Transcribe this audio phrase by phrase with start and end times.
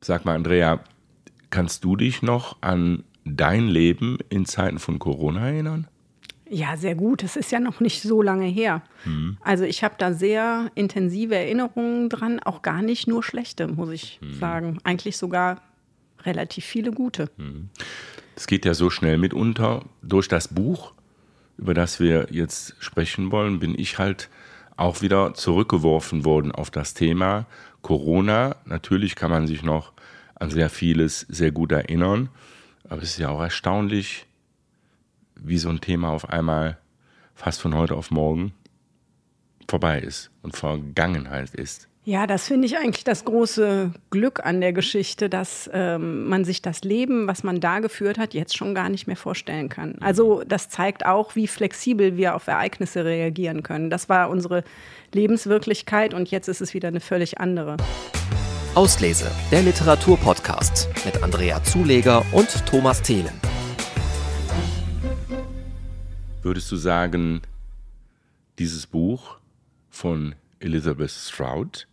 [0.00, 0.80] Sag mal, Andrea,
[1.50, 5.88] kannst du dich noch an dein Leben in Zeiten von Corona erinnern?
[6.50, 7.22] Ja, sehr gut.
[7.22, 8.82] Es ist ja noch nicht so lange her.
[9.04, 9.36] Mhm.
[9.42, 14.18] Also ich habe da sehr intensive Erinnerungen dran, auch gar nicht nur schlechte, muss ich
[14.22, 14.34] mhm.
[14.34, 14.78] sagen.
[14.84, 15.60] Eigentlich sogar
[16.24, 17.30] relativ viele gute.
[18.34, 19.84] Es geht ja so schnell mitunter.
[20.02, 20.92] Durch das Buch,
[21.58, 24.30] über das wir jetzt sprechen wollen, bin ich halt
[24.78, 27.46] auch wieder zurückgeworfen worden auf das Thema
[27.82, 28.56] Corona.
[28.64, 29.92] Natürlich kann man sich noch
[30.36, 32.28] an sehr vieles sehr gut erinnern,
[32.88, 34.26] aber es ist ja auch erstaunlich,
[35.34, 36.78] wie so ein Thema auf einmal
[37.34, 38.54] fast von heute auf morgen
[39.68, 41.87] vorbei ist und Vergangenheit ist.
[42.08, 46.62] Ja, das finde ich eigentlich das große Glück an der Geschichte, dass ähm, man sich
[46.62, 49.96] das Leben, was man da geführt hat, jetzt schon gar nicht mehr vorstellen kann.
[50.00, 53.90] Also das zeigt auch, wie flexibel wir auf Ereignisse reagieren können.
[53.90, 54.64] Das war unsere
[55.12, 57.76] Lebenswirklichkeit und jetzt ist es wieder eine völlig andere.
[58.74, 63.38] Auslese, der Literaturpodcast mit Andrea Zuleger und Thomas Thelen.
[66.40, 67.42] Würdest du sagen,
[68.58, 69.36] dieses Buch
[69.90, 71.87] von Elizabeth Stroud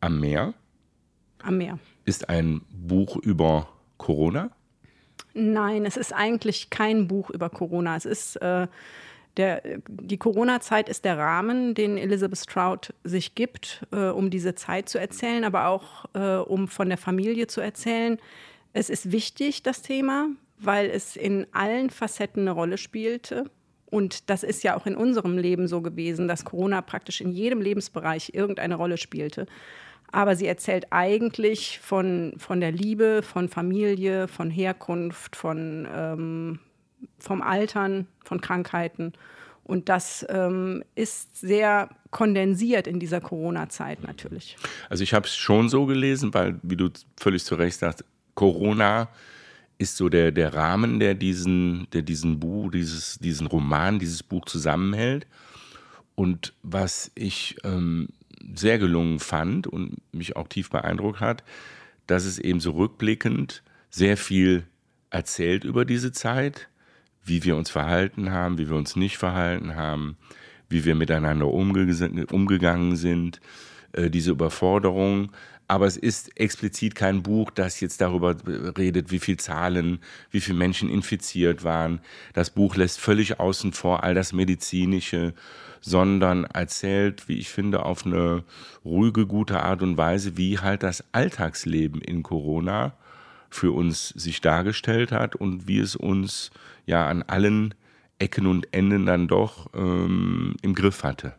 [0.00, 0.54] am Meer.
[1.42, 1.78] Am Meer.
[2.04, 4.50] Ist ein Buch über Corona?
[5.34, 7.96] Nein, es ist eigentlich kein Buch über Corona.
[7.96, 8.68] Es ist äh,
[9.36, 14.88] der, die Corona-Zeit ist der Rahmen, den Elizabeth Stroud sich gibt, äh, um diese Zeit
[14.88, 18.18] zu erzählen, aber auch äh, um von der Familie zu erzählen.
[18.72, 23.50] Es ist wichtig, das Thema, weil es in allen Facetten eine Rolle spielte.
[23.86, 27.60] Und das ist ja auch in unserem Leben so gewesen, dass Corona praktisch in jedem
[27.60, 29.46] Lebensbereich irgendeine Rolle spielte.
[30.12, 36.58] Aber sie erzählt eigentlich von, von der Liebe, von Familie, von Herkunft, von, ähm,
[37.18, 39.12] vom Altern, von Krankheiten.
[39.64, 44.56] Und das ähm, ist sehr kondensiert in dieser Corona-Zeit natürlich.
[44.88, 49.08] Also ich habe es schon so gelesen, weil, wie du völlig zu Recht sagst, Corona
[49.78, 54.44] ist so der, der Rahmen, der diesen, der diesen Buch, dieses, diesen Roman, dieses Buch
[54.46, 55.26] zusammenhält.
[56.14, 58.08] Und was ich ähm,
[58.54, 61.44] sehr gelungen fand und mich auch tief beeindruckt hat,
[62.06, 64.64] dass es eben so rückblickend sehr viel
[65.10, 66.68] erzählt über diese Zeit,
[67.24, 70.16] wie wir uns verhalten haben, wie wir uns nicht verhalten haben,
[70.68, 71.86] wie wir miteinander umge
[72.30, 73.40] umgegangen sind,
[73.92, 75.32] äh, diese Überforderung,
[75.68, 78.36] aber es ist explizit kein Buch, das jetzt darüber
[78.78, 79.98] redet, wie viele Zahlen,
[80.30, 82.00] wie viele Menschen infiziert waren.
[82.34, 85.34] Das Buch lässt völlig außen vor all das Medizinische,
[85.80, 88.44] sondern erzählt, wie ich finde, auf eine
[88.84, 92.94] ruhige, gute Art und Weise, wie halt das Alltagsleben in Corona
[93.50, 96.50] für uns sich dargestellt hat und wie es uns
[96.86, 97.74] ja an allen
[98.18, 101.34] Ecken und Enden dann doch ähm, im Griff hatte.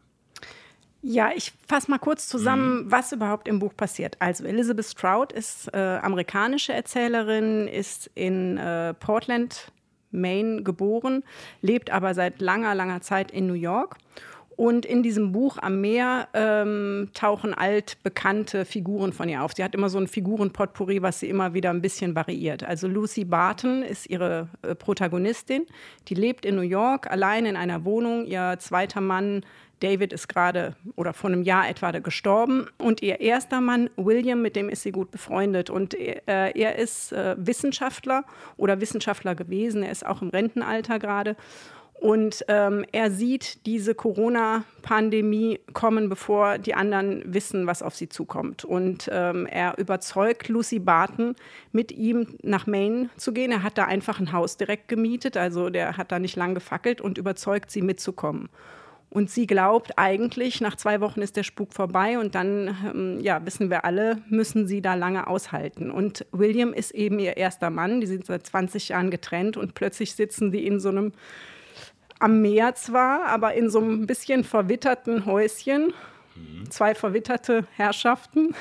[1.01, 2.91] Ja, ich fasse mal kurz zusammen, mhm.
[2.91, 4.17] was überhaupt im Buch passiert.
[4.19, 9.71] Also Elizabeth Stroud ist äh, amerikanische Erzählerin, ist in äh, Portland,
[10.11, 11.23] Maine geboren,
[11.61, 13.97] lebt aber seit langer, langer Zeit in New York.
[14.57, 19.53] Und in diesem Buch am Meer ähm, tauchen altbekannte Figuren von ihr auf.
[19.53, 22.63] Sie hat immer so ein Figurenpotpourri, was sie immer wieder ein bisschen variiert.
[22.63, 25.67] Also Lucy Barton ist ihre äh, Protagonistin.
[26.07, 28.25] Die lebt in New York, allein in einer Wohnung.
[28.25, 29.43] Ihr zweiter Mann
[29.79, 34.55] David ist gerade oder vor einem Jahr etwa gestorben und ihr erster Mann William, mit
[34.55, 38.23] dem ist sie gut befreundet und äh, er ist äh, Wissenschaftler
[38.57, 41.35] oder Wissenschaftler gewesen, er ist auch im Rentenalter gerade
[41.99, 48.63] und ähm, er sieht diese Corona-Pandemie kommen, bevor die anderen wissen, was auf sie zukommt.
[48.63, 51.35] Und ähm, er überzeugt Lucy Barton,
[51.71, 53.51] mit ihm nach Maine zu gehen.
[53.51, 57.01] Er hat da einfach ein Haus direkt gemietet, also der hat da nicht lang gefackelt
[57.01, 58.49] und überzeugt sie mitzukommen.
[59.09, 63.43] Und sie glaubt eigentlich, nach zwei Wochen ist der Spuk vorbei und dann, ähm, ja,
[63.45, 65.89] wissen wir alle, müssen sie da lange aushalten.
[65.89, 70.13] Und William ist eben ihr erster Mann, die sind seit 20 Jahren getrennt und plötzlich
[70.13, 71.13] sitzen die in so einem,
[72.19, 75.93] am Meer zwar, aber in so einem bisschen verwitterten Häuschen
[76.69, 78.53] Zwei verwitterte Herrschaften,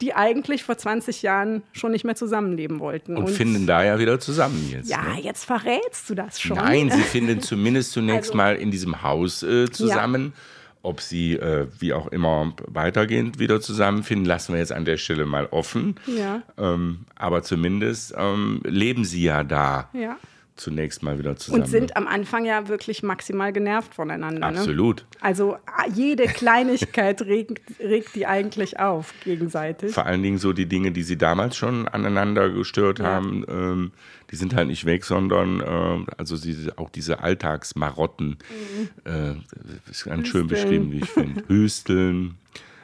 [0.00, 3.16] die eigentlich vor 20 Jahren schon nicht mehr zusammenleben wollten.
[3.16, 4.90] Und, und finden da ja wieder zusammen jetzt.
[4.90, 5.20] Ja, ne?
[5.22, 6.56] jetzt verrätst du das schon.
[6.56, 10.32] Nein, sie finden zumindest zunächst also, mal in diesem Haus äh, zusammen.
[10.34, 10.42] Ja.
[10.84, 15.26] Ob sie äh, wie auch immer weitergehend wieder zusammenfinden, lassen wir jetzt an der Stelle
[15.26, 15.94] mal offen.
[16.06, 16.42] Ja.
[16.58, 19.90] Ähm, aber zumindest ähm, leben sie ja da.
[19.92, 20.18] Ja
[20.56, 21.62] zunächst mal wieder zusammen.
[21.62, 24.50] Und sind am Anfang ja wirklich maximal genervt voneinander.
[24.50, 24.58] Ne?
[24.58, 24.98] Absolut.
[24.98, 25.18] Ne?
[25.20, 25.56] Also
[25.94, 29.92] jede Kleinigkeit regt, regt die eigentlich auf gegenseitig.
[29.92, 33.06] Vor allen Dingen so die Dinge, die sie damals schon aneinander gestört ja.
[33.06, 33.92] haben, ähm,
[34.30, 38.88] die sind halt nicht weg, sondern äh, also sie, auch diese Alltagsmarotten, mhm.
[39.04, 40.24] äh, ist ganz Hüsteln.
[40.26, 41.44] schön beschrieben, wie ich finde.
[41.48, 42.36] Hüsteln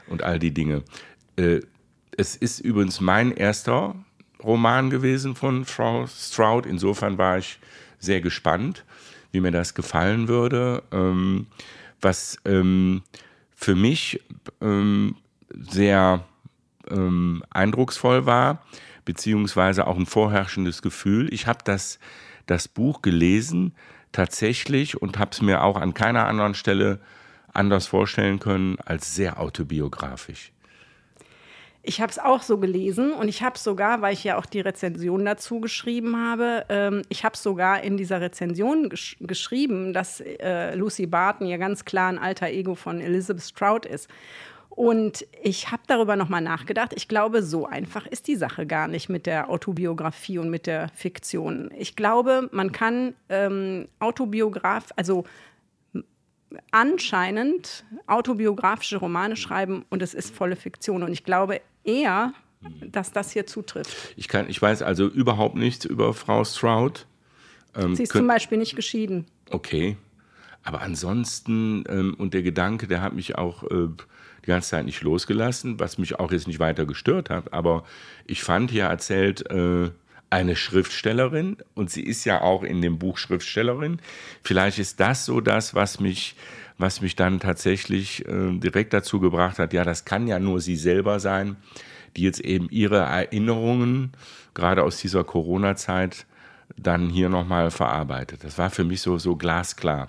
[0.08, 0.82] und all die Dinge.
[1.36, 1.60] Äh,
[2.16, 3.94] es ist übrigens mein erster
[4.43, 6.67] Roman gewesen von Frau Stroud.
[6.67, 7.58] Insofern war ich
[7.99, 8.85] sehr gespannt,
[9.32, 10.82] wie mir das gefallen würde.
[10.93, 11.46] Ähm,
[12.00, 13.02] was ähm,
[13.55, 14.20] für mich
[14.61, 15.17] ähm,
[15.50, 16.25] sehr
[16.90, 18.62] ähm, eindrucksvoll war,
[19.05, 21.32] beziehungsweise auch ein vorherrschendes Gefühl.
[21.32, 21.99] Ich habe das,
[22.46, 23.75] das Buch gelesen
[24.12, 27.00] tatsächlich und habe es mir auch an keiner anderen Stelle
[27.52, 30.52] anders vorstellen können als sehr autobiografisch.
[31.88, 34.61] Ich habe es auch so gelesen und ich habe sogar, weil ich ja auch die
[34.61, 40.75] Rezension dazu geschrieben habe, ähm, ich habe sogar in dieser Rezension gesch geschrieben, dass äh,
[40.75, 44.06] Lucy Barton ja ganz klar ein alter Ego von Elizabeth Stroud ist.
[44.69, 46.93] Und ich habe darüber nochmal nachgedacht.
[46.94, 50.90] Ich glaube, so einfach ist die Sache gar nicht mit der Autobiografie und mit der
[50.90, 51.70] Fiktion.
[51.75, 55.25] Ich glaube, man kann ähm, Autobiograf, also
[56.70, 61.02] anscheinend autobiografische Romane schreiben und es ist volle Fiktion.
[61.02, 62.32] Und ich glaube eher,
[62.80, 64.14] dass das hier zutrifft.
[64.16, 67.06] Ich, kann, ich weiß also überhaupt nichts über Frau Stroud.
[67.76, 69.26] Ähm, Sie ist zum Beispiel nicht geschieden.
[69.50, 69.96] Okay.
[70.64, 73.88] Aber ansonsten, ähm, und der Gedanke, der hat mich auch äh,
[74.44, 77.52] die ganze Zeit nicht losgelassen, was mich auch jetzt nicht weiter gestört hat.
[77.52, 77.84] Aber
[78.26, 79.90] ich fand hier erzählt äh,
[80.30, 84.00] eine Schriftstellerin und sie ist ja auch in dem Buch Schriftstellerin.
[84.42, 86.36] Vielleicht ist das so das, was mich,
[86.76, 90.76] was mich dann tatsächlich äh, direkt dazu gebracht hat, ja, das kann ja nur sie
[90.76, 91.56] selber sein,
[92.16, 94.12] die jetzt eben ihre Erinnerungen,
[94.54, 96.26] gerade aus dieser Corona-Zeit,
[96.76, 98.44] dann hier nochmal verarbeitet.
[98.44, 100.08] Das war für mich so, so glasklar.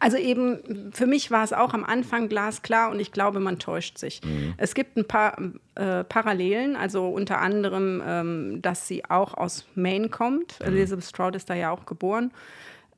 [0.00, 3.98] Also eben, für mich war es auch am Anfang glasklar und ich glaube, man täuscht
[3.98, 4.20] sich.
[4.24, 4.54] Mhm.
[4.56, 5.38] Es gibt ein paar
[5.74, 10.60] äh, Parallelen, also unter anderem, ähm, dass sie auch aus Maine kommt.
[10.60, 10.66] Mhm.
[10.66, 12.30] Elizabeth Stroud ist da ja auch geboren.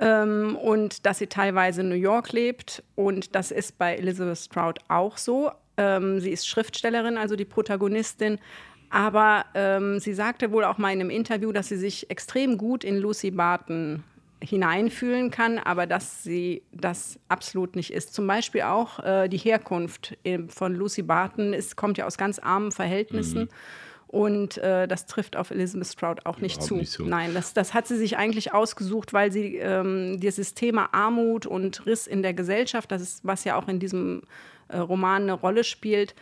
[0.00, 2.82] Ähm, und dass sie teilweise in New York lebt.
[2.94, 5.50] Und das ist bei Elizabeth Stroud auch so.
[5.76, 8.38] Ähm, sie ist Schriftstellerin, also die Protagonistin.
[8.90, 12.84] Aber ähm, sie sagte wohl auch mal in einem Interview, dass sie sich extrem gut
[12.84, 14.02] in Lucy Barton
[14.42, 18.14] hineinfühlen kann, aber dass sie das absolut nicht ist.
[18.14, 20.16] Zum Beispiel auch äh, die Herkunft
[20.48, 23.42] von Lucy Barton ist, kommt ja aus ganz armen Verhältnissen.
[23.42, 23.48] Mhm.
[24.08, 26.76] Und äh, das trifft auf Elizabeth Stroud auch nicht zu.
[26.76, 27.04] nicht zu.
[27.04, 31.84] Nein, das, das hat sie sich eigentlich ausgesucht, weil sie ähm, dieses Thema Armut und
[31.84, 34.22] Riss in der Gesellschaft, das ist, was ja auch in diesem
[34.68, 36.14] äh, Roman eine Rolle spielt,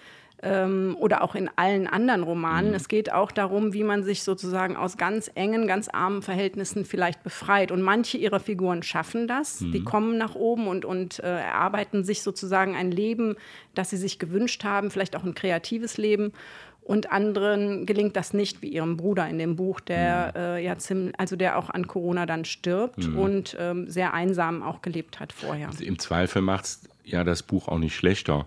[0.42, 2.70] ähm, oder auch in allen anderen Romanen.
[2.70, 2.76] Mhm.
[2.76, 7.22] Es geht auch darum, wie man sich sozusagen aus ganz engen, ganz armen Verhältnissen vielleicht
[7.22, 7.72] befreit.
[7.72, 9.60] Und manche ihrer Figuren schaffen das.
[9.60, 9.72] Mhm.
[9.72, 13.36] Die kommen nach oben und, und äh, erarbeiten sich sozusagen ein Leben,
[13.74, 16.32] das sie sich gewünscht haben, vielleicht auch ein kreatives Leben.
[16.82, 20.40] Und anderen gelingt das nicht, wie ihrem Bruder in dem Buch, der mhm.
[20.40, 23.18] äh, ja ziemlich, also der auch an Corona dann stirbt mhm.
[23.18, 25.68] und ähm, sehr einsam auch gelebt hat vorher.
[25.68, 28.46] Also Im Zweifel macht es ja das Buch auch nicht schlechter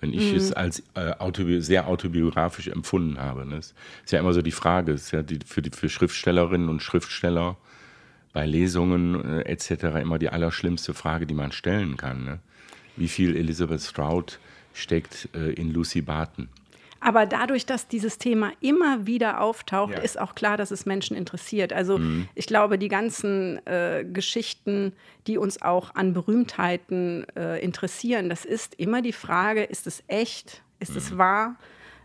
[0.00, 0.36] wenn ich mhm.
[0.36, 3.46] es als äh, autobi sehr autobiografisch empfunden habe.
[3.46, 3.56] Ne?
[3.56, 3.74] ist
[4.10, 7.56] ja immer so die Frage, ist ja die, für, die, für Schriftstellerinnen und Schriftsteller
[8.32, 10.00] bei Lesungen äh, etc.
[10.02, 12.24] immer die allerschlimmste Frage, die man stellen kann.
[12.24, 12.38] Ne?
[12.96, 14.38] Wie viel Elizabeth Stroud
[14.74, 16.48] steckt äh, in Lucy Barton?
[17.00, 20.00] Aber dadurch, dass dieses Thema immer wieder auftaucht, ja.
[20.00, 21.72] ist auch klar, dass es Menschen interessiert.
[21.72, 22.28] Also mhm.
[22.34, 24.92] ich glaube, die ganzen äh, Geschichten,
[25.26, 30.62] die uns auch an Berühmtheiten äh, interessieren, das ist immer die Frage, ist es echt,
[30.80, 30.96] ist mhm.
[30.96, 31.56] es wahr?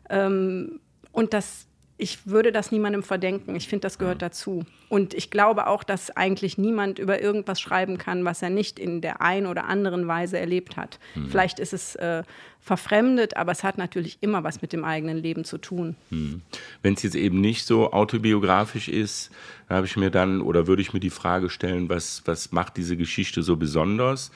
[0.10, 0.80] Ähm,
[1.12, 1.68] und das
[2.02, 3.56] ich würde das niemandem verdenken.
[3.56, 4.66] Ich finde, das gehört dazu.
[4.90, 9.02] Und ich glaube auch, dass eigentlich niemand über irgendwas schreiben kann, was er nicht in
[9.02, 11.00] der einen oder anderen Weise erlebt hat.
[11.14, 11.30] Mhm.
[11.30, 12.24] Vielleicht ist es äh,
[12.60, 15.96] verfremdet, aber es hat natürlich immer was mit dem eigenen Leben zu tun.
[16.10, 16.42] Mhm.
[16.82, 19.30] Wenn es jetzt eben nicht so autobiografisch ist,
[19.70, 22.98] habe ich mir dann oder würde ich mir die Frage stellen, was, was macht diese
[22.98, 24.32] Geschichte so besonders?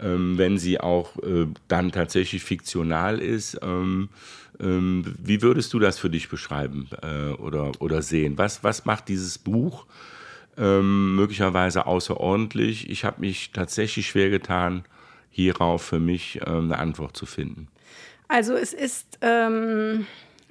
[0.00, 3.58] Ähm, wenn sie auch äh, dann tatsächlich fiktional ist.
[3.62, 4.10] Ähm,
[4.58, 8.38] wie würdest du das für dich beschreiben äh, oder, oder sehen?
[8.38, 9.86] Was, was macht dieses Buch
[10.56, 12.88] ähm, möglicherweise außerordentlich?
[12.88, 14.84] Ich habe mich tatsächlich schwer getan,
[15.30, 17.68] hierauf für mich äh, eine Antwort zu finden.
[18.28, 20.06] Also es ist ähm,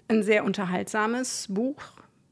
[0.07, 1.81] ein sehr unterhaltsames Buch.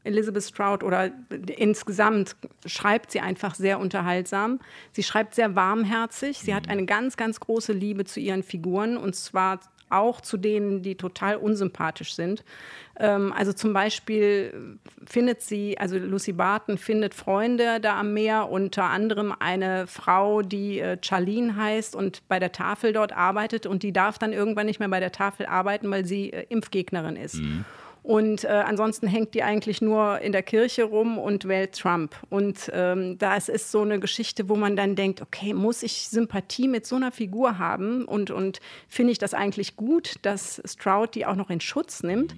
[0.05, 1.11] Elizabeth Stroud oder
[1.57, 4.59] insgesamt schreibt sie einfach sehr unterhaltsam.
[4.91, 6.39] Sie schreibt sehr warmherzig.
[6.39, 6.71] Sie hat mhm.
[6.71, 9.59] eine ganz, ganz große Liebe zu ihren Figuren und zwar
[9.93, 12.43] auch zu denen, die total unsympathisch sind.
[12.99, 18.85] Ähm, also zum Beispiel findet sie, also Lucy Barton findet Freunde da am Meer, unter
[18.85, 23.93] anderem eine Frau, die äh, Charlene heißt und bei der Tafel dort arbeitet und die
[23.93, 27.35] darf dann irgendwann nicht mehr bei der Tafel arbeiten, weil sie äh, Impfgegnerin ist.
[27.35, 27.65] Mhm.
[28.03, 32.15] Und äh, ansonsten hängt die eigentlich nur in der Kirche rum und wählt Trump.
[32.29, 36.67] Und ähm, das ist so eine Geschichte, wo man dann denkt, okay, muss ich Sympathie
[36.67, 38.03] mit so einer Figur haben?
[38.03, 42.35] Und, und finde ich das eigentlich gut, dass Stroud die auch noch in Schutz nimmt?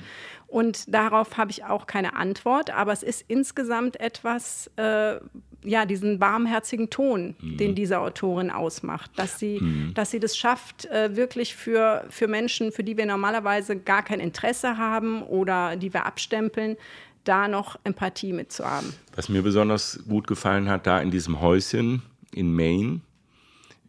[0.47, 5.15] Und darauf habe ich auch keine Antwort, aber es ist insgesamt etwas, äh,
[5.63, 7.57] ja, diesen warmherzigen Ton, mhm.
[7.57, 9.93] den diese Autorin ausmacht, dass sie, mhm.
[9.95, 14.19] dass sie das schafft, äh, wirklich für, für Menschen, für die wir normalerweise gar kein
[14.19, 16.77] Interesse haben oder die wir abstempeln,
[17.23, 18.93] da noch Empathie mitzuhaben.
[19.15, 23.01] Was mir besonders gut gefallen hat, da in diesem Häuschen in Maine,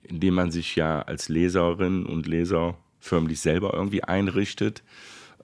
[0.03, 4.83] in dem man sich ja als Leserin und Leser förmlich selber irgendwie einrichtet.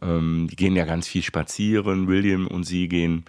[0.03, 3.25] Ähm, die gehen ja ganz viel spazieren, William und sie gehen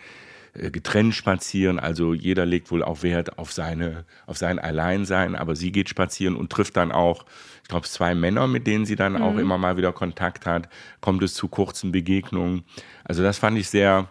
[0.53, 1.79] äh, getrennt spazieren.
[1.79, 6.35] Also jeder legt wohl auch Wert auf, seine, auf sein Alleinsein, aber sie geht spazieren
[6.35, 7.25] und trifft dann auch,
[7.63, 9.21] ich glaube, zwei Männer, mit denen sie dann mhm.
[9.21, 10.69] auch immer mal wieder Kontakt hat.
[11.01, 12.63] Kommt es zu kurzen Begegnungen.
[13.03, 14.09] Also das fand ich sehr,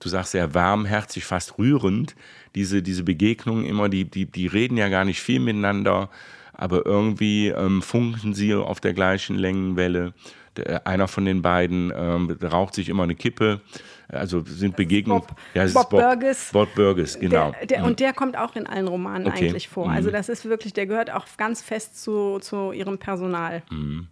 [0.00, 2.16] du sagst sehr warmherzig, fast rührend.
[2.54, 6.10] Diese, diese Begegnungen immer, die, die, die reden ja gar nicht viel miteinander,
[6.56, 10.14] aber irgendwie ähm, funken sie auf der gleichen Längenwelle.
[10.56, 13.60] Der, einer von den beiden ähm, raucht sich immer eine Kippe
[14.08, 15.22] also sind Begegnungen.
[15.26, 16.50] Bob, ja, Bob, Bob, Burgess.
[16.52, 17.52] Bob Burgess, genau.
[17.52, 17.86] Der, der, mhm.
[17.86, 19.48] Und der kommt auch in allen Romanen okay.
[19.48, 19.90] eigentlich vor.
[19.90, 20.14] Also mhm.
[20.14, 23.62] das ist wirklich, der gehört auch ganz fest zu, zu ihrem Personal.
[23.70, 24.08] Mhm.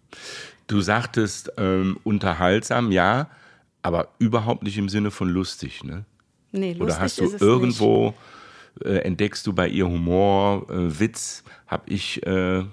[0.66, 3.28] Du sagtest ähm, unterhaltsam, ja,
[3.82, 6.04] aber überhaupt nicht im Sinne von lustig, ne?
[6.52, 8.14] Nee, lustig Oder hast du irgendwo,
[8.85, 12.64] äh, entdeckst du bei ihr Humor, äh, Witz, habe ich äh,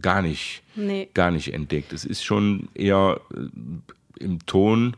[0.00, 1.08] gar nicht, nee.
[1.14, 1.92] gar nicht entdeckt.
[1.92, 4.96] Es ist schon eher äh, im Ton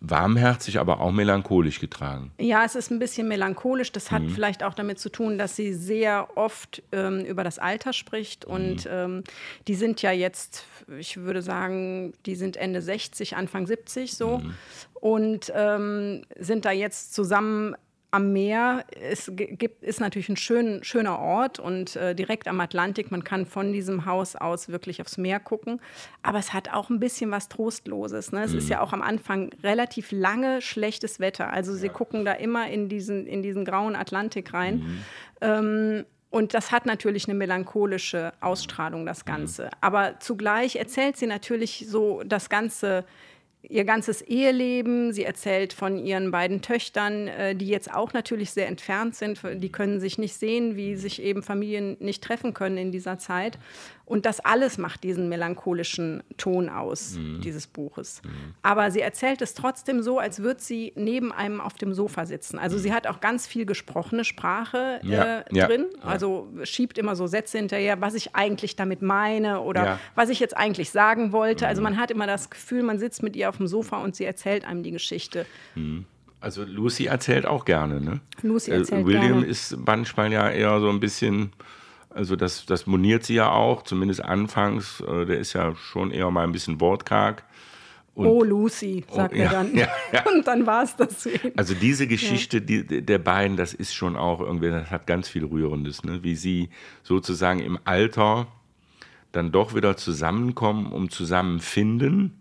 [0.00, 2.30] warmherzig, aber auch melancholisch getragen.
[2.38, 3.92] Ja, es ist ein bisschen melancholisch.
[3.92, 4.30] Das hat mhm.
[4.30, 8.46] vielleicht auch damit zu tun, dass sie sehr oft ähm, über das Alter spricht.
[8.46, 8.54] Mhm.
[8.54, 9.24] Und ähm,
[9.68, 10.64] die sind ja jetzt,
[10.98, 14.38] ich würde sagen, die sind Ende 60, Anfang 70 so.
[14.38, 14.54] Mhm.
[14.94, 17.74] Und ähm, sind da jetzt zusammen
[18.16, 23.10] am Meer es gibt, ist natürlich ein schön, schöner Ort und äh, direkt am Atlantik.
[23.10, 25.80] Man kann von diesem Haus aus wirklich aufs Meer gucken.
[26.22, 28.32] Aber es hat auch ein bisschen was Trostloses.
[28.32, 28.44] Ne?
[28.44, 28.58] Es mhm.
[28.58, 31.52] ist ja auch am Anfang relativ lange schlechtes Wetter.
[31.52, 31.92] Also sie ja.
[31.92, 34.76] gucken da immer in diesen, in diesen grauen Atlantik rein.
[34.76, 35.04] Mhm.
[35.42, 39.30] Ähm, und das hat natürlich eine melancholische Ausstrahlung, das mhm.
[39.30, 39.70] Ganze.
[39.82, 43.04] Aber zugleich erzählt sie natürlich so das Ganze
[43.68, 45.12] ihr ganzes Eheleben.
[45.12, 49.40] Sie erzählt von ihren beiden Töchtern, äh, die jetzt auch natürlich sehr entfernt sind.
[49.54, 53.58] Die können sich nicht sehen, wie sich eben Familien nicht treffen können in dieser Zeit.
[54.04, 57.40] Und das alles macht diesen melancholischen Ton aus, mhm.
[57.40, 58.22] dieses Buches.
[58.24, 58.54] Mhm.
[58.62, 62.60] Aber sie erzählt es trotzdem so, als würde sie neben einem auf dem Sofa sitzen.
[62.60, 65.40] Also sie hat auch ganz viel gesprochene Sprache ja.
[65.40, 65.66] Äh, ja.
[65.66, 65.86] drin.
[66.02, 70.00] Also schiebt immer so Sätze hinterher, was ich eigentlich damit meine oder ja.
[70.14, 71.66] was ich jetzt eigentlich sagen wollte.
[71.66, 71.76] Also mhm.
[71.76, 74.24] Also man hat immer das Gefühl, man sitzt mit ihr auf dem Sofa und sie
[74.24, 75.46] erzählt einem die Geschichte.
[75.74, 76.04] Mhm.
[76.40, 78.20] Also Lucy erzählt auch gerne, ne?
[78.42, 79.46] Lucy äh, erzählt äh, William gerne.
[79.46, 81.52] ist manchmal ja eher so ein bisschen
[82.16, 85.00] also das, das moniert sie ja auch, zumindest anfangs.
[85.00, 87.44] Äh, der ist ja schon eher mal ein bisschen wortkarg.
[88.14, 89.76] Und, oh, Lucy, sagt oh, er dann.
[89.76, 90.24] Ja, ja.
[90.32, 91.28] Und dann war es das.
[91.56, 95.44] Also diese Geschichte die, der beiden, das ist schon auch irgendwie, das hat ganz viel
[95.44, 96.22] Rührendes, ne?
[96.22, 96.70] wie sie
[97.02, 98.46] sozusagen im Alter
[99.32, 102.40] dann doch wieder zusammenkommen, um zusammenfinden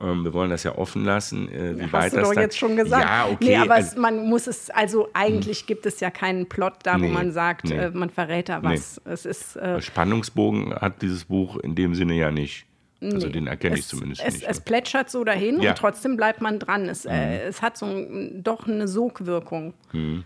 [0.00, 2.40] ähm, wir wollen das ja offen lassen, äh, wie ja, weit hast das du doch
[2.40, 3.04] jetzt schon gesagt.
[3.04, 3.36] Ja, okay.
[3.40, 5.66] Nee, aber also, es, man muss es, also eigentlich hm.
[5.66, 7.76] gibt es ja keinen Plot da, nee, wo man sagt, nee.
[7.76, 9.00] äh, man verrät da was.
[9.04, 9.12] Nee.
[9.12, 12.66] Es ist, äh, Spannungsbogen hat dieses Buch in dem Sinne ja nicht.
[13.02, 14.46] Also den erkenne ich zumindest es, nicht.
[14.46, 15.70] Es plätschert so dahin ja.
[15.70, 16.88] und trotzdem bleibt man dran.
[16.88, 17.10] Es, mhm.
[17.10, 19.72] äh, es hat so ein, doch eine Sogwirkung.
[19.92, 20.24] Mhm.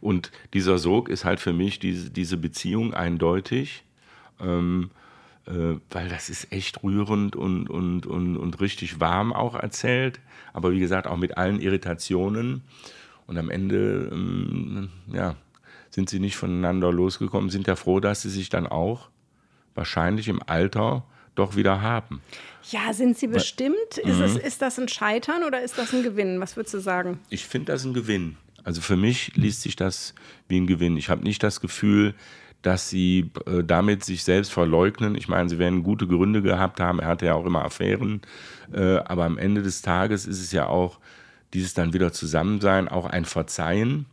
[0.00, 3.84] Und dieser Sog ist halt für mich diese, diese Beziehung eindeutig.
[4.40, 4.99] Ähm, äh,
[5.46, 10.20] weil das ist echt rührend und, und, und, und richtig warm auch erzählt,
[10.52, 12.62] aber wie gesagt auch mit allen Irritationen.
[13.26, 15.36] Und am Ende, ähm, ja,
[15.90, 19.08] sind sie nicht voneinander losgekommen, sind ja froh, dass sie sich dann auch
[19.74, 21.04] wahrscheinlich im Alter
[21.34, 22.20] doch wieder haben.
[22.70, 23.98] Ja, sind sie bestimmt?
[24.02, 24.22] Ist, mhm.
[24.22, 26.40] es, ist das ein Scheitern oder ist das ein Gewinn?
[26.40, 27.18] Was würdest du sagen?
[27.30, 28.36] Ich finde das ein Gewinn.
[28.62, 30.14] Also für mich liest sich das
[30.48, 30.96] wie ein Gewinn.
[30.96, 32.14] Ich habe nicht das Gefühl,
[32.62, 35.14] dass sie äh, damit sich selbst verleugnen.
[35.14, 36.98] Ich meine, sie werden gute Gründe gehabt haben.
[36.98, 38.20] Er hatte ja auch immer Affären.
[38.72, 40.98] Äh, aber am Ende des Tages ist es ja auch
[41.54, 44.06] dieses dann wieder Zusammensein, auch ein Verzeihen.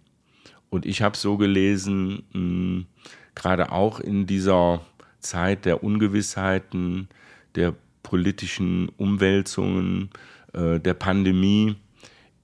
[0.70, 2.88] Und ich habe so gelesen,
[3.36, 4.82] gerade auch in dieser
[5.20, 7.08] Zeit der Ungewissheiten,
[7.56, 7.74] der
[8.04, 10.10] politischen Umwälzungen,
[10.54, 11.76] äh, der Pandemie,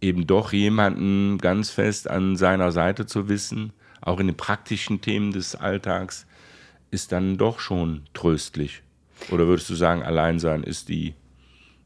[0.02, 3.72] eben doch jemanden ganz fest an seiner Seite zu wissen,
[4.06, 6.26] auch in den praktischen Themen des Alltags,
[6.92, 8.84] ist dann doch schon tröstlich.
[9.32, 11.16] Oder würdest du sagen, Alleinsein ist die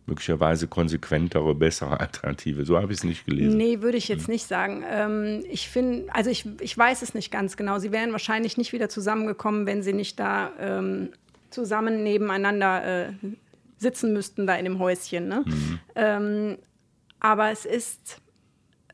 [0.07, 2.65] möglicherweise konsequentere, bessere Alternative.
[2.65, 3.57] So habe ich es nicht gelesen.
[3.57, 4.31] Nee, würde ich jetzt hm.
[4.31, 4.83] nicht sagen.
[4.89, 7.77] Ähm, ich finde, also ich, ich weiß es nicht ganz genau.
[7.79, 11.09] Sie wären wahrscheinlich nicht wieder zusammengekommen, wenn sie nicht da ähm,
[11.49, 13.13] zusammen nebeneinander äh,
[13.77, 15.27] sitzen müssten, da in dem Häuschen.
[15.27, 15.43] Ne?
[15.45, 15.79] Mhm.
[15.95, 16.57] Ähm,
[17.19, 18.21] Aber es ist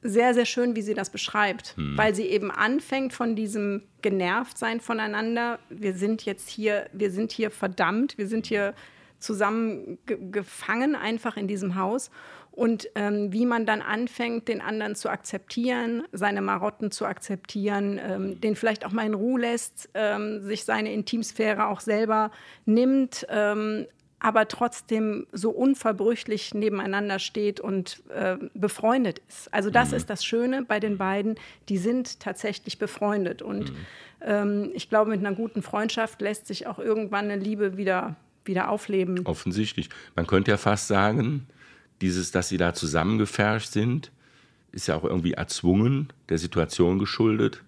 [0.03, 1.97] sehr, sehr schön, wie sie das beschreibt, Hm.
[1.97, 5.59] weil sie eben anfängt von diesem Genervtsein voneinander.
[5.69, 8.73] Wir sind jetzt hier, wir sind hier verdammt, wir sind hier
[9.19, 12.11] zusammen ge gefangen einfach in diesem Haus.
[12.51, 18.41] Und ähm, wie man dann anfängt, den anderen zu akzeptieren, seine Marotten zu akzeptieren, ähm,
[18.41, 22.29] den vielleicht auch mal in Ruhe lässt, ähm, sich seine Intimsphäre auch selber
[22.65, 23.87] nimmt, ähm,
[24.23, 29.53] aber trotzdem so unverbrüchlich nebeneinander steht und äh, befreundet ist.
[29.53, 31.35] Also das ist das Schöne bei den beiden,
[31.67, 33.41] die sind tatsächlich befreundet.
[33.41, 33.73] Und
[34.21, 38.15] ähm, ich glaube, mit einer guten Freundschaft lässt sich auch irgendwann eine Liebe wieder,
[38.45, 39.25] wieder aufleben.
[39.25, 39.89] Offensichtlich.
[40.15, 41.45] Man könnte ja fast sagen,
[41.99, 44.09] dieses, dass sie da zusammengefärscht sind,
[44.71, 47.61] ist ja auch irgendwie erzwungen, der Situation geschuldet,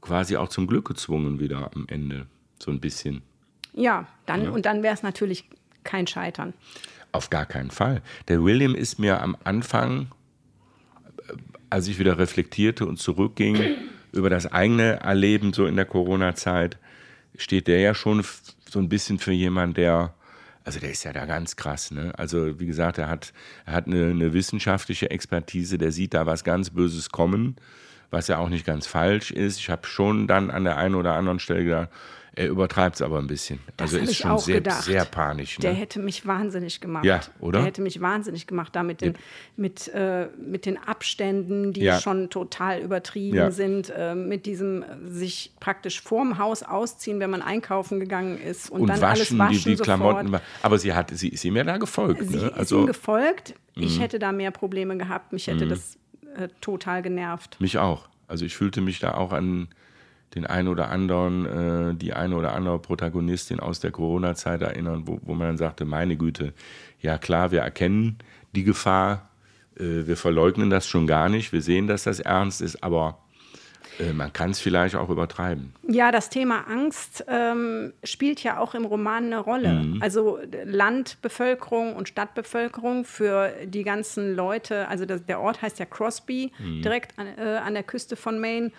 [0.00, 2.26] quasi auch zum Glück gezwungen wieder am Ende,
[2.58, 3.20] so ein bisschen.
[3.74, 5.44] Ja, dann, und dann wäre es natürlich
[5.86, 6.52] kein Scheitern.
[7.12, 8.02] Auf gar keinen Fall.
[8.28, 10.08] Der William ist mir am Anfang,
[11.28, 11.32] äh,
[11.70, 13.56] als ich wieder reflektierte und zurückging
[14.12, 16.76] über das eigene Erleben so in der Corona-Zeit,
[17.38, 18.22] steht der ja schon
[18.68, 20.14] so ein bisschen für jemand, der,
[20.64, 22.12] also der ist ja da ganz krass, ne?
[22.18, 23.32] Also wie gesagt, er hat,
[23.64, 27.56] er hat eine, eine wissenschaftliche Expertise, der sieht da was ganz Böses kommen,
[28.10, 29.58] was ja auch nicht ganz falsch ist.
[29.58, 31.88] Ich habe schon dann an der einen oder anderen Stelle gedacht,
[32.36, 33.58] er übertreibt es aber ein bisschen.
[33.78, 34.82] Das also ist schon sehr, gedacht.
[34.84, 35.56] sehr panisch.
[35.56, 35.78] Der Ne?
[35.78, 37.04] hätte mich wahnsinnig gemacht.
[37.06, 37.58] Ja, oder?
[37.60, 39.14] Der hätte mich wahnsinnig gemacht, da mit den,
[39.56, 41.98] mit, äh, mit den Abständen, die Ja.
[41.98, 43.50] schon total übertrieben Ja.
[43.50, 48.68] sind, äh, mit diesem äh, sich praktisch vorm Haus ausziehen, wenn man einkaufen gegangen ist
[48.70, 49.84] und, und dann waschen, alles waschen die, die sofort.
[50.20, 50.36] Klamotten.
[50.62, 52.22] Aber sie hat, sie ist ihm ja da gefolgt.
[52.28, 52.46] Sie ne?
[52.48, 53.54] ist Also ihm gefolgt.
[53.76, 53.82] Mhm.
[53.82, 55.32] Ich hätte da mehr Probleme gehabt.
[55.32, 55.96] Mich hätte das
[56.36, 57.58] äh, total genervt.
[57.60, 58.08] mich auch.
[58.28, 59.68] Also ich fühlte mich da auch an
[60.34, 61.46] den einen oder anderen,
[61.92, 65.84] äh, die eine oder andere Protagonistin aus der Corona-Zeit erinnern, wo, wo man dann sagte,
[65.84, 66.52] meine Güte,
[67.00, 68.18] ja klar, wir erkennen
[68.54, 69.28] die Gefahr,
[69.78, 73.18] äh, wir verleugnen das schon gar nicht, wir sehen, dass das ernst ist, aber
[73.98, 75.72] äh, man kann es vielleicht auch übertreiben.
[75.88, 79.72] Ja, das Thema Angst ähm, spielt ja auch im Roman eine Rolle.
[79.72, 80.02] Mhm.
[80.02, 84.88] Also Landbevölkerung und Stadtbevölkerung für die ganzen Leute.
[84.88, 86.82] Also das, der Ort heißt ja Crosby, Mhm.
[86.82, 88.70] direkt an, äh, an der Küste von Maine.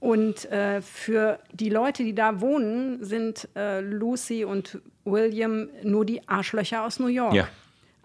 [0.00, 6.26] Und äh, für die Leute, die da wohnen, sind äh, Lucy und William nur die
[6.26, 7.34] Arschlöcher aus New York.
[7.34, 7.48] Ja.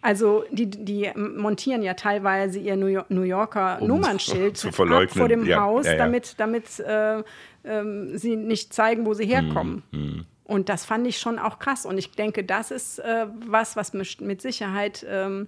[0.02, 5.46] Also die, die montieren ja teilweise ihr New, York, New Yorker Um Nummernschild vor dem
[5.46, 7.24] Ja, Haus, ja, damit, damit äh,
[7.64, 9.82] ähm, sie nicht zeigen, wo sie herkommen.
[9.92, 11.88] Mhm, Und das fand ich schon auch krass.
[11.88, 15.48] Und ich denke, das ist äh, was, was mit Sicherheit ähm,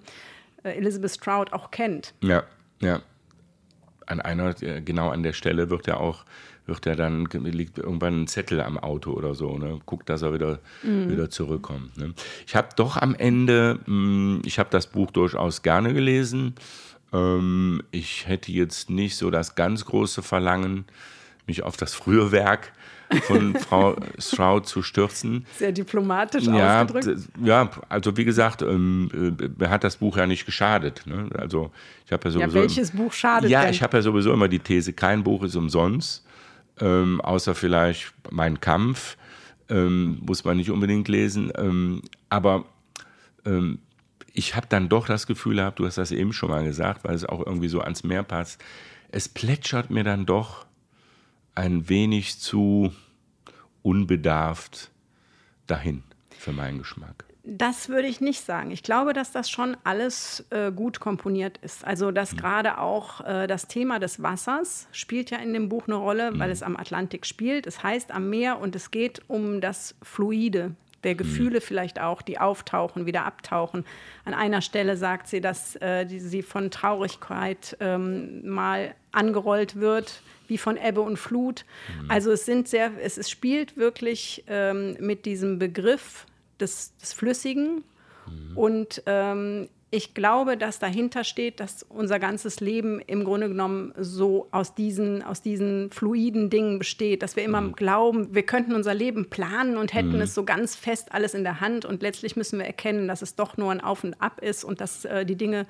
[0.64, 2.16] äh, Elizabeth Stroud auch kennt.
[2.22, 2.44] Ja,
[2.80, 3.02] ja.
[4.08, 6.26] An einer, äh, genau an der Stelle wird er auch,
[6.66, 9.80] wird er dann, liegt irgendwann ein Zettel am Auto oder so, ne?
[9.86, 11.98] Guckt, dass er wieder, wieder zurückkommt.
[11.98, 12.14] Ne?
[12.46, 16.56] Ich habe doch am Ende, mh, ich habe das Buch durchaus gerne gelesen.
[17.14, 20.86] Ähm, ich hätte jetzt nicht so das ganz große Verlangen,
[21.46, 22.74] mich auf das frühe Werk
[23.24, 25.46] von Frau Stroud zu stürzen.
[25.58, 27.28] Sehr diplomatisch Ja, ausgedrückt.
[27.44, 31.04] ja, also wie gesagt, ähm, äh, mir hat das Buch ja nicht geschadet.
[31.06, 31.30] Ne?
[31.38, 31.72] Also
[32.06, 32.60] ich habe ja Ja, sowieso.
[32.60, 33.72] welches Buch schadet Ja, denn?
[33.72, 36.26] ich habe ja sowieso immer die These, kein Buch ist umsonst,
[36.80, 39.18] ähm, außer vielleicht Mein Kampf,
[39.70, 41.52] ähm, muss man nicht unbedingt lesen.
[41.58, 42.66] Ähm, aber
[43.46, 43.80] ähm,
[44.34, 47.16] ich habe dann doch das Gefühl gehabt, du hast das eben schon mal gesagt, weil
[47.16, 48.62] es auch irgendwie so ans Meer passt,
[49.10, 50.66] es plätschert mir dann doch
[51.58, 52.94] ein wenig zu
[53.82, 54.92] unbedarft
[55.66, 56.04] dahin
[56.38, 57.26] für meinen Geschmack.
[57.44, 58.72] Das würde ich nicht sagen.
[58.72, 61.86] Ich glaube, dass das schon alles äh, gut komponiert ist.
[61.86, 65.96] Also, dass gerade auch äh, das Thema des Wassers spielt ja in dem Buch eine
[65.96, 67.66] Rolle, weil es am Atlantik spielt.
[67.66, 70.76] Es heißt am Meer und es geht um das Fluide
[71.08, 73.86] der Gefühle vielleicht auch, die auftauchen, wieder abtauchen.
[74.26, 80.22] An einer Stelle sagt sie, dass äh, die, sie von Traurigkeit ähm, mal angerollt wird,
[80.50, 81.66] wie von Ebbe und Flut.
[82.10, 86.26] Also es sind sehr, es, es spielt wirklich ähm, mit diesem Begriff
[86.60, 87.84] des, des Flüssigen.
[88.56, 94.50] Und ähm, ich glaube, dass dahinter steht, dass unser ganzes Leben im Grunde genommen so
[94.52, 99.30] aus diesen, aus diesen fluiden Dingen besteht, dass wir immer glauben, wir könnten unser Leben
[99.30, 101.86] planen und hätten es so ganz fest alles in der Hand.
[101.86, 104.82] Und letztlich müssen wir erkennen, dass es doch nur ein Auf und Ab ist und
[104.82, 105.66] dass äh, die Dinge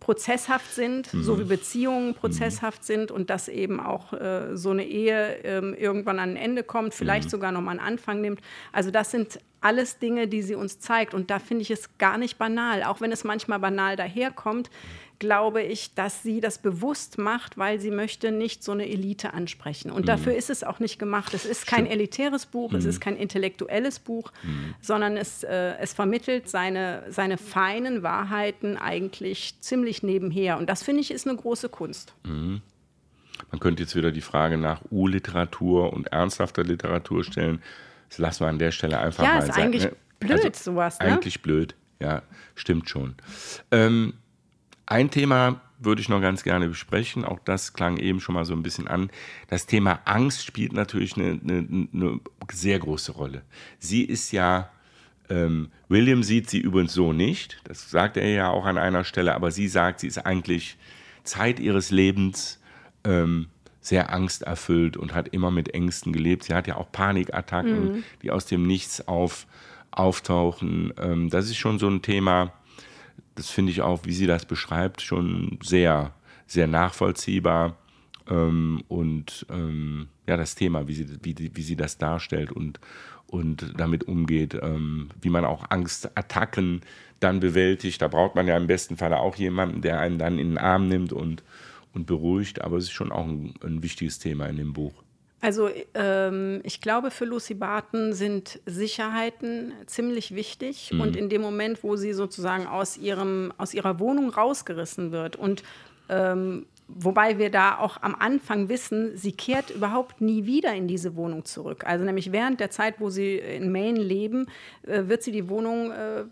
[0.00, 5.36] prozesshaft sind, so wie Beziehungen prozesshaft sind und dass eben auch äh, so eine Ehe
[5.44, 8.40] ähm, irgendwann an ein Ende kommt, vielleicht sogar noch mal einen Anfang nimmt.
[8.72, 12.16] Also das sind alles Dinge, die sie uns zeigt und da finde ich es gar
[12.16, 14.70] nicht banal, auch wenn es manchmal banal daherkommt.
[15.18, 19.90] Glaube ich, dass sie das bewusst macht, weil sie möchte nicht so eine Elite ansprechen.
[19.90, 21.34] Und dafür ist es auch nicht gemacht.
[21.34, 24.32] Es ist kein elitäres Buch, es ist kein intellektuelles Buch,
[24.80, 30.58] sondern es, äh, es vermittelt seine, seine feinen Wahrheiten eigentlich ziemlich nebenher.
[30.58, 32.14] Und das finde ich ist eine große Kunst.
[32.22, 37.62] Man könnte jetzt wieder die Frage nach U-Literatur und ernsthafter Literatur stellen.
[38.08, 39.64] Das lassen wir an der Stelle einfach Ja, mal ist sein.
[39.64, 39.92] eigentlich ne?
[40.20, 41.06] blöd, sowas, ne?
[41.06, 42.22] Eigentlich blöd, ja,
[42.54, 43.14] stimmt schon.
[43.70, 44.14] Ähm,
[44.88, 48.54] ein Thema würde ich noch ganz gerne besprechen, auch das klang eben schon mal so
[48.54, 49.10] ein bisschen an.
[49.48, 52.20] Das Thema Angst spielt natürlich eine, eine, eine
[52.50, 53.42] sehr große Rolle.
[53.78, 54.70] Sie ist ja,
[55.28, 59.34] ähm, William sieht sie übrigens so nicht, das sagt er ja auch an einer Stelle,
[59.34, 60.78] aber sie sagt, sie ist eigentlich
[61.22, 62.60] Zeit ihres Lebens
[63.04, 63.48] ähm,
[63.80, 66.44] sehr angsterfüllt und hat immer mit Ängsten gelebt.
[66.44, 69.46] Sie hat ja auch Panikattacken, die aus dem Nichts auf,
[69.90, 70.92] auftauchen.
[70.98, 72.52] Ähm, das ist schon so ein Thema,
[73.38, 76.12] das finde ich auch, wie sie das beschreibt, schon sehr,
[76.48, 77.76] sehr nachvollziehbar.
[78.28, 82.80] Ähm, und ähm, ja, das Thema, wie sie, wie, wie sie das darstellt und,
[83.28, 86.80] und damit umgeht, ähm, wie man auch Angstattacken
[87.20, 88.02] dann bewältigt.
[88.02, 90.88] Da braucht man ja im besten Falle auch jemanden, der einen dann in den Arm
[90.88, 91.44] nimmt und,
[91.94, 92.62] und beruhigt.
[92.62, 95.04] Aber es ist schon auch ein, ein wichtiges Thema in dem Buch.
[95.40, 100.90] Also ähm, ich glaube, für Lucy Barton sind Sicherheiten ziemlich wichtig.
[100.92, 105.62] Und in dem Moment, wo sie sozusagen aus, ihrem, aus ihrer Wohnung rausgerissen wird und
[106.08, 111.16] ähm, Wobei wir da auch am Anfang wissen, sie kehrt überhaupt nie wieder in diese
[111.16, 111.84] Wohnung zurück.
[111.86, 114.46] Also nämlich während der Zeit, wo sie in Maine leben,
[114.86, 116.24] äh, wird sie die Wohnung, äh,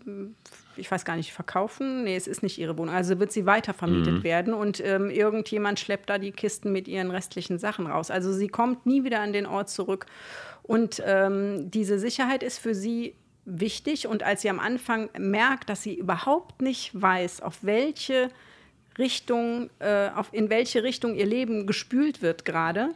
[0.79, 2.03] ich weiß gar nicht, verkaufen.
[2.03, 2.93] Nee, es ist nicht ihre Wohnung.
[2.93, 7.59] Also wird sie weitervermietet werden und ähm, irgendjemand schleppt da die Kisten mit ihren restlichen
[7.59, 8.11] Sachen raus.
[8.11, 10.05] Also sie kommt nie wieder an den Ort zurück.
[10.63, 14.07] Und ähm, diese Sicherheit ist für sie wichtig.
[14.07, 18.29] Und als sie am Anfang merkt, dass sie überhaupt nicht weiß, auf welche
[18.97, 22.89] Richtung, äh, auf, in welche Richtung ihr Leben gespült wird gerade,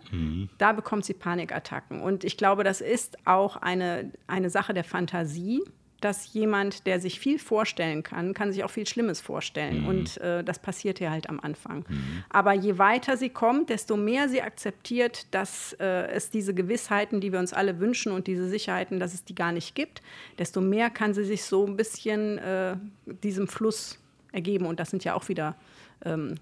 [0.58, 2.02] da bekommt sie Panikattacken.
[2.02, 5.62] Und ich glaube, das ist auch eine, eine Sache der Fantasie,
[6.02, 9.86] dass jemand, der sich viel vorstellen kann, kann sich auch viel Schlimmes vorstellen.
[9.86, 11.86] Und äh, das passiert ihr halt am Anfang.
[12.30, 17.32] Aber je weiter sie kommt, desto mehr sie akzeptiert, dass äh, es diese Gewissheiten, die
[17.32, 20.02] wir uns alle wünschen und diese Sicherheiten, dass es die gar nicht gibt,
[20.40, 22.76] desto mehr kann sie sich so ein bisschen äh,
[23.24, 24.00] diesem Fluss
[24.32, 24.66] ergeben.
[24.66, 25.56] Und das sind ja auch wieder
[26.04, 26.36] ähm,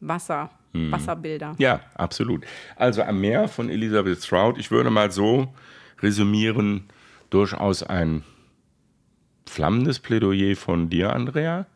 [0.00, 1.54] Wasser, Wasserbilder.
[1.58, 2.44] Ja, absolut.
[2.74, 5.54] Also am Meer von Elizabeth Stroud, ich würde mal so
[6.02, 6.88] resümieren,
[7.30, 8.24] durchaus ein
[9.46, 11.66] flammendes Plädoyer von dir, Andrea.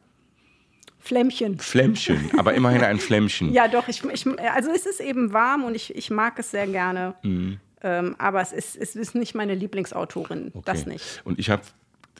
[1.01, 1.59] Flämmchen.
[1.59, 3.53] Flämmchen, aber immerhin ein Flämmchen.
[3.53, 3.89] Ja, doch.
[3.89, 7.15] Ich, ich, also es ist eben warm und ich, ich mag es sehr gerne.
[7.81, 10.53] Ähm, aber es ist, es ist nicht meine Lieblingsautorin.
[10.65, 10.91] Das Okay.
[10.91, 11.23] nicht.
[11.25, 11.63] Und ich habe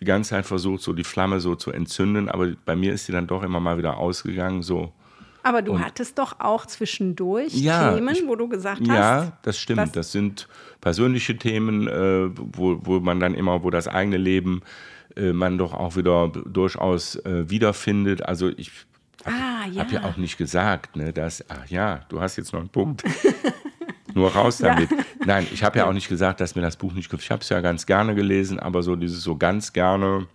[0.01, 3.13] die ganze Zeit versucht, so die Flamme so zu entzünden, aber bei mir ist sie
[3.13, 4.63] dann doch immer mal wieder ausgegangen.
[4.63, 4.93] So,
[5.43, 8.89] Aber du hattest doch auch zwischendurch Ja, Themen, ich- wo du gesagt hast.
[8.89, 9.81] Ja, das stimmt.
[9.81, 10.49] das- Das, sind
[10.81, 14.63] persönliche Themen, äh, wo, wo man dann immer, wo das eigene Leben
[15.33, 18.23] man doch auch wieder durchaus äh, wiederfindet.
[18.25, 18.71] Also ich
[19.25, 19.81] Ah, ja.
[19.83, 23.03] habe ja auch nicht gesagt, ne, dass, ach ja, du hast jetzt noch einen Punkt.
[24.15, 24.89] Nur raus damit.
[25.27, 27.25] Nein, ich habe ja auch nicht gesagt, dass mir das Buch nicht gefällt.
[27.25, 30.27] Ich habe es ja ganz gerne gelesen, aber so dieses so ganz gerne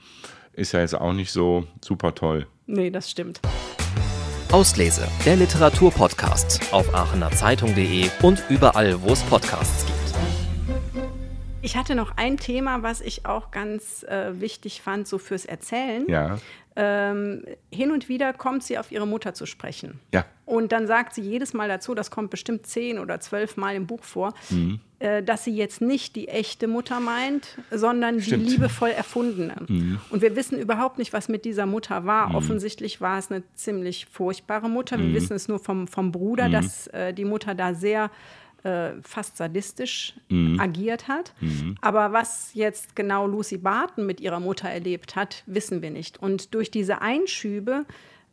[0.54, 2.46] ist ja jetzt auch nicht so super toll.
[2.68, 3.40] Nee, das stimmt.
[4.52, 9.93] Auslese, der Literaturpodcast auf aachenerzeitung.de und überall, wo es Podcasts gibt.
[11.64, 16.06] Ich hatte noch ein Thema, was ich auch ganz äh, wichtig fand, so fürs Erzählen.
[16.08, 16.38] Ja,
[16.76, 20.00] Ähm, hin und wieder kommt sie auf ihre Mutter zu sprechen.
[20.12, 23.76] ja, Und dann sagt sie jedes Mal dazu, das kommt bestimmt zehn oder zwölf Mal
[23.76, 24.80] im Buch vor, Mhm.
[24.98, 28.48] äh, dass sie jetzt nicht die echte Mutter meint, sondern Stimmt.
[28.48, 29.56] die liebevoll erfundene.
[29.68, 30.00] Mhm.
[30.10, 32.34] Und wir wissen überhaupt nicht, was mit dieser Mutter war.
[32.34, 34.98] Offensichtlich war es eine ziemlich furchtbare Mutter.
[34.98, 35.10] Mhm.
[35.10, 38.10] Wir wissen es nur vom, vom Bruder, dass äh, die Mutter da sehr
[38.64, 40.60] äh, fast sadistisch Mhm.
[40.60, 41.34] agiert hat.
[41.82, 46.22] Aber was jetzt genau Lucy Barton mit ihrer Mutter erlebt hat, wissen wir nicht.
[46.22, 47.86] Und durch diese Einschübe,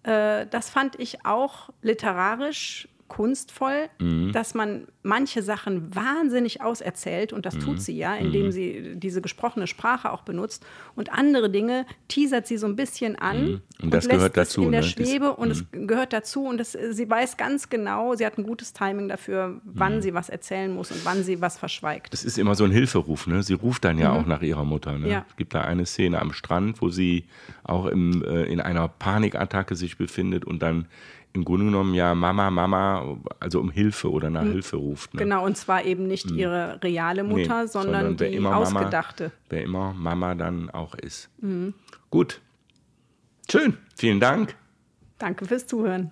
[0.05, 4.33] äh, das fand ich auch literarisch kunstvoll, Mhm.
[4.33, 7.61] dass man manche Sachen wahnsinnig auserzählt und das Mhm.
[7.61, 12.57] tut sie ja, indem sie diese gesprochene Sprache auch benutzt und andere Dinge teasert sie
[12.57, 13.61] so ein bisschen an Mhm.
[13.83, 14.87] Und das lässt gehört dazu, in der ne?
[14.87, 18.44] Das- Schwebe und es gehört dazu und es, sie weiß ganz genau, sie hat ein
[18.44, 20.03] gutes Timing dafür, wann Mhm.
[20.03, 22.12] sie was erzählen muss und wann sie was verschweigt.
[22.12, 23.42] Das ist immer so ein Hilferuf, ne?
[23.42, 24.96] Sie ruft dann ja auch nach ihrer Mutter.
[24.99, 25.09] Ne?
[25.09, 25.27] Ja.
[25.31, 27.25] Es gibt da eine Szene am Strand, wo sie
[27.64, 30.87] auch im, äh, in einer Panikattacke sich befindet und dann
[31.33, 35.14] im Grunde genommen ja Mama, Mama, also um Hilfe oder nach Hilfe ruft.
[35.14, 35.19] Ne?
[35.23, 39.31] Genau, und zwar eben nicht ihre reale Nee, Mutter, sondern, wer die immer Mama- ausgedachte.
[39.49, 41.31] Wer immer Mama dann auch ist.
[41.40, 41.75] Mhm.
[42.11, 42.40] Gut.
[43.51, 43.77] Schön.
[43.97, 44.57] Vielen Dank.
[45.19, 46.11] Danke fürs Zuhören.